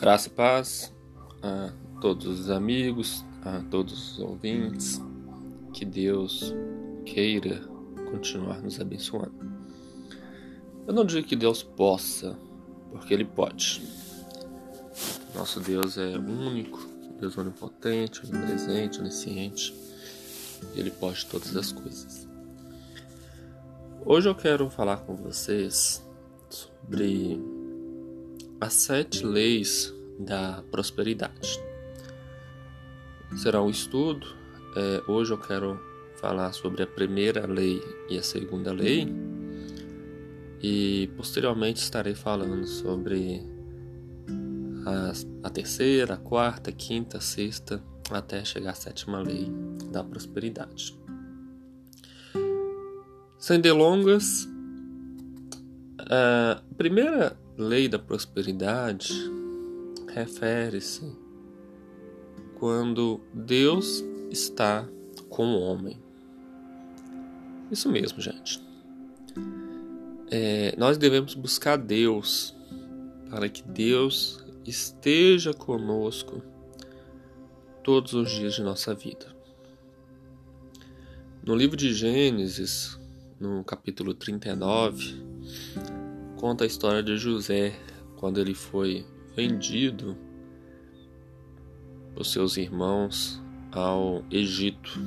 Graça 0.00 0.28
e 0.28 0.30
paz 0.30 0.94
a 1.42 1.72
todos 2.00 2.26
os 2.26 2.50
amigos, 2.50 3.24
a 3.44 3.60
todos 3.68 4.12
os 4.12 4.18
ouvintes. 4.20 5.02
Que 5.72 5.84
Deus 5.84 6.54
queira 7.04 7.60
continuar 8.08 8.62
nos 8.62 8.80
abençoando. 8.80 9.34
Eu 10.86 10.94
não 10.94 11.04
digo 11.04 11.26
que 11.26 11.34
Deus 11.34 11.64
possa, 11.64 12.38
porque 12.92 13.12
Ele 13.12 13.24
pode. 13.24 13.82
Nosso 15.34 15.58
Deus 15.58 15.98
é 15.98 16.16
único, 16.16 16.78
Deus 17.18 17.36
onipotente, 17.36 18.24
onipresente, 18.24 19.00
onisciente. 19.00 19.74
Ele 20.76 20.92
pode 20.92 21.26
todas 21.26 21.56
as 21.56 21.72
coisas. 21.72 22.28
Hoje 24.06 24.28
eu 24.28 24.34
quero 24.36 24.70
falar 24.70 24.98
com 24.98 25.16
vocês 25.16 26.06
sobre 26.48 27.57
as 28.60 28.74
sete 28.74 29.24
leis 29.24 29.92
da 30.18 30.62
prosperidade. 30.70 31.60
Será 33.36 33.62
um 33.62 33.70
estudo. 33.70 34.26
É, 34.76 35.10
hoje 35.10 35.32
eu 35.32 35.38
quero 35.38 35.80
falar 36.20 36.52
sobre 36.52 36.82
a 36.82 36.86
primeira 36.86 37.46
lei 37.46 37.80
e 38.08 38.18
a 38.18 38.22
segunda 38.22 38.72
lei, 38.72 39.08
e 40.60 41.08
posteriormente 41.16 41.80
estarei 41.80 42.14
falando 42.14 42.66
sobre 42.66 43.40
a, 44.84 45.12
a 45.44 45.50
terceira, 45.50 46.14
a 46.14 46.16
quarta, 46.16 46.70
a 46.70 46.72
quinta, 46.72 47.18
a 47.18 47.20
sexta, 47.20 47.82
até 48.10 48.44
chegar 48.44 48.72
à 48.72 48.74
sétima 48.74 49.20
lei 49.20 49.48
da 49.92 50.02
prosperidade. 50.02 50.98
Sem 53.38 53.60
delongas, 53.60 54.48
a 56.00 56.60
primeira 56.76 57.36
lei 57.58 57.88
da 57.88 57.98
prosperidade 57.98 59.12
refere-se 60.14 61.12
quando 62.54 63.20
Deus 63.34 64.04
está 64.30 64.88
com 65.28 65.44
o 65.54 65.60
homem. 65.60 66.00
Isso 67.68 67.90
mesmo, 67.90 68.20
gente. 68.20 68.62
É, 70.30 70.72
nós 70.78 70.96
devemos 70.96 71.34
buscar 71.34 71.76
Deus 71.76 72.54
para 73.28 73.48
que 73.48 73.62
Deus 73.62 74.44
esteja 74.64 75.52
conosco 75.52 76.40
todos 77.82 78.14
os 78.14 78.30
dias 78.30 78.54
de 78.54 78.62
nossa 78.62 78.94
vida. 78.94 79.34
No 81.44 81.56
livro 81.56 81.76
de 81.76 81.92
Gênesis, 81.92 82.98
no 83.40 83.64
capítulo 83.64 84.14
39, 84.14 85.24
conta 86.38 86.62
a 86.62 86.66
história 86.66 87.02
de 87.02 87.16
José 87.16 87.74
quando 88.16 88.40
ele 88.40 88.54
foi 88.54 89.04
vendido 89.34 90.16
por 92.14 92.24
seus 92.24 92.56
irmãos 92.56 93.42
ao 93.72 94.22
Egito. 94.30 95.00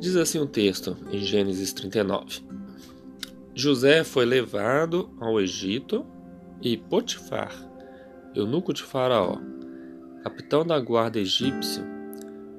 Diz 0.00 0.16
assim 0.16 0.38
o 0.38 0.46
texto 0.46 0.96
em 1.12 1.18
Gênesis 1.18 1.72
39. 1.74 2.42
José 3.54 4.02
foi 4.02 4.24
levado 4.24 5.10
ao 5.20 5.38
Egito 5.38 6.04
e 6.62 6.76
Potifar, 6.76 7.52
eunuco 8.34 8.72
de 8.72 8.82
Faraó, 8.82 9.38
capitão 10.22 10.64
da 10.64 10.80
guarda 10.80 11.20
egípcio, 11.20 11.84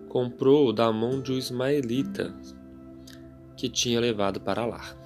comprou-o 0.08 0.72
da 0.72 0.92
mão 0.94 1.22
de 1.22 1.32
um 1.32 1.38
ismaelita 1.38 2.36
que 3.58 3.68
tinha 3.68 4.00
levado 4.00 4.40
para 4.40 4.66
lá. 4.66 5.05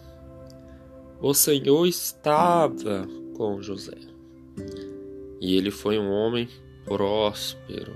O 1.22 1.34
Senhor 1.34 1.86
estava 1.86 3.06
com 3.36 3.62
José. 3.62 3.98
E 5.42 5.58
ele 5.58 5.70
foi 5.70 6.00
um 6.00 6.10
homem 6.10 6.48
próspero. 6.86 7.94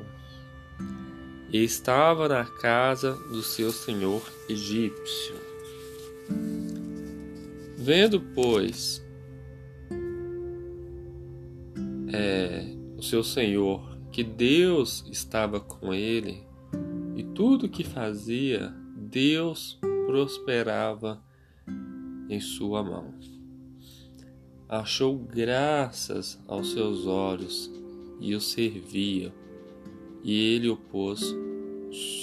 E 1.50 1.64
estava 1.64 2.28
na 2.28 2.44
casa 2.44 3.14
do 3.14 3.42
seu 3.42 3.72
senhor 3.72 4.22
egípcio. 4.50 5.36
Vendo, 7.78 8.20
pois, 8.36 9.02
é, 12.12 12.66
o 12.98 13.02
seu 13.02 13.24
senhor 13.24 13.98
que 14.12 14.24
Deus 14.24 15.06
estava 15.10 15.62
com 15.62 15.94
ele 15.94 16.46
e 17.16 17.24
tudo 17.24 17.70
que 17.70 17.86
fazia, 17.86 18.74
Deus 18.98 19.80
prosperava 20.08 21.24
em 22.30 22.40
sua 22.40 22.84
mão. 22.84 23.14
Achou 24.68 25.18
graças 25.18 26.40
aos 26.48 26.72
seus 26.72 27.06
olhos 27.06 27.70
e 28.20 28.34
o 28.36 28.42
servia, 28.42 29.34
e 30.24 30.56
ele 30.56 30.70
o 30.70 30.78
pôs 30.78 31.36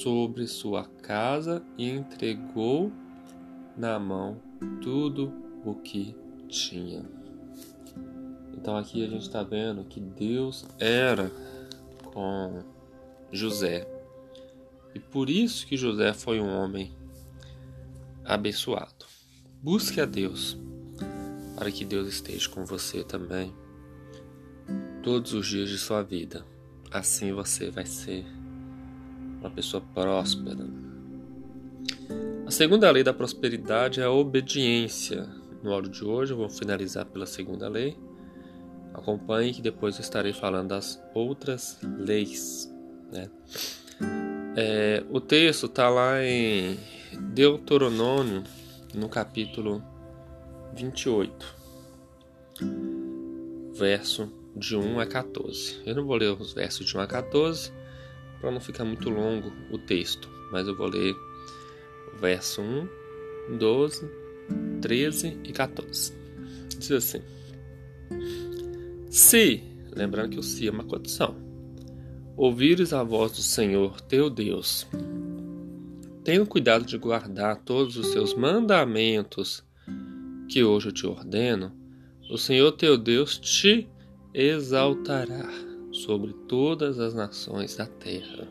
sobre 0.02 0.46
sua 0.46 0.84
casa 0.84 1.62
e 1.78 1.88
entregou 1.88 2.90
na 3.76 3.98
mão 3.98 4.40
tudo 4.82 5.32
o 5.64 5.74
que 5.74 6.14
tinha. 6.48 7.04
Então 8.52 8.76
aqui 8.76 9.04
a 9.04 9.08
gente 9.08 9.22
está 9.22 9.42
vendo 9.42 9.84
que 9.84 10.00
Deus 10.00 10.66
era 10.78 11.30
com 12.12 12.62
José. 13.30 13.86
E 14.94 14.98
por 14.98 15.30
isso 15.30 15.66
que 15.66 15.76
José 15.76 16.12
foi 16.12 16.40
um 16.40 16.48
homem 16.48 16.92
abençoado. 18.24 19.09
Busque 19.62 20.00
a 20.00 20.06
Deus, 20.06 20.56
para 21.54 21.70
que 21.70 21.84
Deus 21.84 22.08
esteja 22.08 22.48
com 22.48 22.64
você 22.64 23.04
também 23.04 23.52
todos 25.02 25.34
os 25.34 25.46
dias 25.46 25.68
de 25.68 25.76
sua 25.76 26.02
vida. 26.02 26.46
Assim 26.90 27.30
você 27.30 27.70
vai 27.70 27.84
ser 27.84 28.24
uma 29.38 29.50
pessoa 29.50 29.82
próspera. 29.92 30.66
A 32.46 32.50
segunda 32.50 32.90
lei 32.90 33.04
da 33.04 33.12
prosperidade 33.12 34.00
é 34.00 34.04
a 34.04 34.10
obediência. 34.10 35.28
No 35.62 35.74
áudio 35.74 35.90
de 35.90 36.04
hoje 36.06 36.32
eu 36.32 36.38
vou 36.38 36.48
finalizar 36.48 37.04
pela 37.04 37.26
segunda 37.26 37.68
lei. 37.68 37.98
Acompanhe 38.94 39.52
que 39.52 39.60
depois 39.60 39.96
eu 39.96 40.00
estarei 40.00 40.32
falando 40.32 40.68
das 40.68 40.98
outras 41.14 41.78
leis. 41.98 42.72
Né? 43.12 43.28
É, 44.56 45.04
o 45.10 45.20
texto 45.20 45.66
está 45.66 45.90
lá 45.90 46.24
em 46.24 46.78
Deuteronômio 47.34 48.42
no 48.94 49.08
capítulo 49.08 49.82
28, 50.74 51.54
verso 53.72 54.32
de 54.56 54.76
1 54.76 55.00
a 55.00 55.06
14. 55.06 55.80
Eu 55.86 55.94
não 55.94 56.06
vou 56.06 56.16
ler 56.16 56.32
os 56.32 56.52
versos 56.52 56.86
de 56.86 56.96
1 56.96 57.00
a 57.00 57.06
14 57.06 57.72
para 58.40 58.50
não 58.50 58.60
ficar 58.60 58.84
muito 58.84 59.08
longo 59.08 59.52
o 59.70 59.78
texto, 59.78 60.28
mas 60.50 60.66
eu 60.66 60.76
vou 60.76 60.88
ler 60.88 61.14
o 62.14 62.18
verso 62.18 62.62
1, 62.62 63.56
12, 63.58 64.10
13 64.80 65.38
e 65.44 65.52
14. 65.52 66.12
Diz 66.78 66.90
assim: 66.90 67.22
Se, 69.10 69.62
lembrando 69.94 70.30
que 70.30 70.38
o 70.38 70.42
se 70.42 70.66
é 70.66 70.70
uma 70.70 70.84
condição, 70.84 71.36
ouvires 72.36 72.92
a 72.92 73.02
voz 73.02 73.32
do 73.32 73.42
Senhor 73.42 74.00
teu 74.00 74.30
Deus, 74.30 74.86
Tenha 76.30 76.46
cuidado 76.46 76.84
de 76.84 76.96
guardar 76.96 77.56
todos 77.56 77.96
os 77.96 78.12
seus 78.12 78.34
mandamentos 78.34 79.64
que 80.48 80.62
hoje 80.62 80.86
eu 80.86 80.92
te 80.92 81.04
ordeno. 81.04 81.72
O 82.30 82.38
Senhor 82.38 82.70
teu 82.70 82.96
Deus 82.96 83.36
te 83.36 83.90
exaltará 84.32 85.50
sobre 85.90 86.32
todas 86.46 87.00
as 87.00 87.14
nações 87.14 87.74
da 87.74 87.84
terra. 87.84 88.46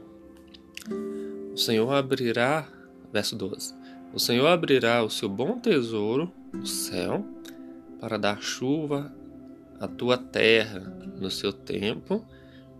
O 1.53 1.55
Senhor 1.55 1.89
abrirá, 1.93 2.67
verso 3.13 3.37
12: 3.37 3.73
O 4.13 4.19
Senhor 4.19 4.47
abrirá 4.47 5.01
o 5.01 5.09
seu 5.09 5.29
bom 5.29 5.57
tesouro, 5.57 6.29
o 6.61 6.65
céu, 6.65 7.25
para 8.01 8.17
dar 8.17 8.41
chuva 8.41 9.09
à 9.79 9.87
tua 9.87 10.17
terra 10.17 10.81
no 11.17 11.31
seu 11.31 11.53
tempo 11.53 12.27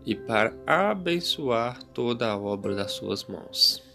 e 0.04 0.14
para 0.14 0.54
abençoar 0.66 1.82
toda 1.84 2.30
a 2.30 2.36
obra 2.36 2.74
das 2.74 2.92
suas 2.92 3.24
mãos 3.24 3.88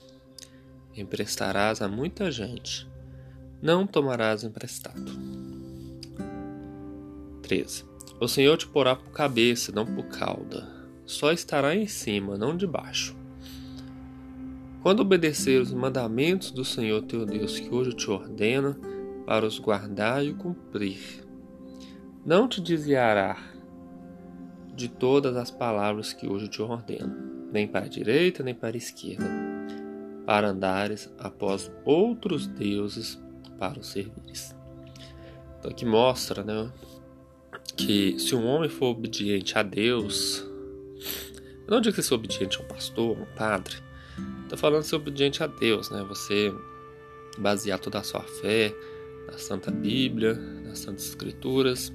emprestarás 0.95 1.81
a 1.81 1.88
muita 1.88 2.31
gente, 2.31 2.88
não 3.62 3.86
tomarás 3.86 4.44
emprestado. 4.44 5.12
13. 7.42 7.83
O 8.19 8.27
Senhor 8.27 8.57
te 8.57 8.65
porá 8.68 8.95
por 8.95 9.12
cabeça, 9.12 9.71
não 9.71 9.86
por 9.86 10.06
cauda. 10.06 10.68
Só 11.06 11.31
estará 11.31 11.75
em 11.75 11.86
cima, 11.86 12.38
não 12.38 12.56
debaixo. 12.56 13.15
Quando 14.81 15.01
obedecer 15.01 15.62
os 15.62 15.74
mandamentos 15.74 16.51
do 16.51 16.63
Senhor 16.63 17.01
teu 17.03 17.25
Deus, 17.25 17.59
que 17.59 17.74
hoje 17.74 17.94
te 17.94 18.09
ordena, 18.09 18.77
para 19.25 19.45
os 19.45 19.59
guardar 19.59 20.24
e 20.24 20.33
cumprir, 20.33 21.25
não 22.24 22.47
te 22.47 22.62
desviará 22.62 23.38
de 24.74 24.88
todas 24.88 25.36
as 25.36 25.50
palavras 25.50 26.13
que 26.13 26.27
hoje 26.27 26.47
te 26.47 26.62
ordeno, 26.62 27.50
nem 27.51 27.68
para 27.68 27.86
a 27.86 27.89
direita, 27.89 28.44
nem 28.44 28.53
para 28.53 28.75
a 28.75 28.77
esquerda 28.77 29.44
para 30.25 30.50
andares 30.50 31.13
após 31.19 31.72
outros 31.83 32.48
deuses 32.48 33.22
para 33.57 33.80
os 33.80 33.88
servires. 33.88 34.56
Então 35.60 35.72
aqui 35.72 35.86
mostra, 35.86 36.44
né, 36.44 36.72
que 37.75 38.19
se 38.19 38.36
um 38.36 38.45
homem 38.45 38.69
for 38.69 38.88
obediente 38.88 39.57
a 39.57 39.63
Deus, 39.63 40.39
eu 41.68 41.72
não 41.72 41.81
digo 41.81 41.95
que 41.95 42.01
ser 42.04 42.13
obediente 42.13 42.57
a 42.60 42.63
um 42.63 42.68
pastor, 42.68 43.18
um 43.18 43.25
padre, 43.36 43.75
estou 44.44 44.57
falando 44.57 44.83
ser 44.83 44.95
obediente 44.95 45.44
a 45.44 45.48
Deus, 45.48 45.89
né? 45.89 46.04
Você 46.07 46.54
basear 47.38 47.80
toda 47.80 48.00
a 48.00 48.04
sua 48.04 48.21
fé 48.21 48.74
na 49.28 49.38
Santa 49.38 49.71
Bíblia, 49.71 50.36
nas 50.36 50.80
Santas 50.80 51.10
Escrituras, 51.10 51.92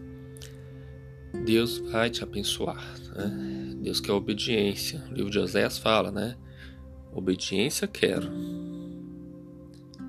Deus 1.45 1.79
vai 1.79 2.11
te 2.11 2.23
abençoar, 2.23 2.85
né? 3.15 3.77
Deus 3.77 4.01
quer 4.01 4.13
obediência. 4.13 5.03
O 5.11 5.15
livro 5.15 5.31
de 5.31 5.39
Oséias 5.39 5.79
fala, 5.79 6.11
né? 6.11 6.37
Obediência 7.13 7.89
quero, 7.89 8.31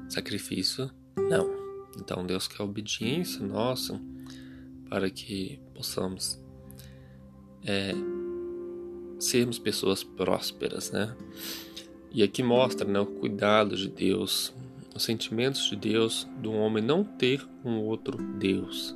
sacrifício 0.10 0.92
não. 1.18 1.50
Então 1.98 2.26
Deus 2.26 2.48
quer 2.48 2.64
obediência 2.64 3.46
nossa 3.46 4.00
para 4.90 5.10
que 5.10 5.60
possamos 5.74 6.40
é, 7.64 7.94
sermos 9.20 9.58
pessoas 9.58 10.04
prósperas, 10.04 10.92
né? 10.92 11.16
E 12.14 12.24
aqui 12.24 12.44
mostra 12.44 12.86
né, 12.86 13.00
o 13.00 13.06
cuidado 13.06 13.76
de 13.76 13.88
Deus, 13.88 14.54
os 14.94 15.04
sentimentos 15.04 15.70
de 15.70 15.78
Deus 15.78 16.28
do 16.42 16.52
homem 16.52 16.84
não 16.84 17.06
ter 17.06 17.48
um 17.64 17.78
outro 17.78 18.18
Deus, 18.38 18.96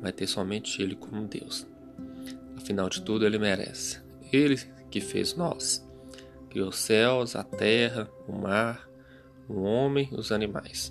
mas 0.00 0.12
ter 0.12 0.26
somente 0.26 0.80
Ele 0.80 0.94
como 0.94 1.26
Deus. 1.26 1.66
Afinal 2.56 2.88
de 2.88 3.02
tudo, 3.02 3.26
Ele 3.26 3.38
merece. 3.38 4.00
Ele 4.32 4.58
que 4.90 5.00
fez 5.00 5.34
nós, 5.34 5.85
criou 6.56 6.70
os 6.70 6.78
céus, 6.78 7.36
a 7.36 7.44
terra, 7.44 8.10
o 8.26 8.32
mar, 8.32 8.88
o 9.46 9.60
homem, 9.60 10.08
os 10.12 10.32
animais. 10.32 10.90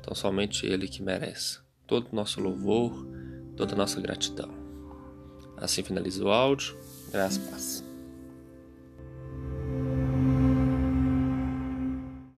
Então 0.00 0.12
somente 0.12 0.66
Ele 0.66 0.88
que 0.88 1.04
merece 1.04 1.60
todo 1.86 2.08
o 2.10 2.16
nosso 2.16 2.40
louvor, 2.40 3.06
toda 3.56 3.74
a 3.74 3.78
nossa 3.78 4.00
gratidão. 4.00 4.50
Assim 5.56 5.84
finaliza 5.84 6.24
o 6.24 6.30
áudio. 6.30 6.76
Graças 7.12 7.38
paz. 7.48 7.93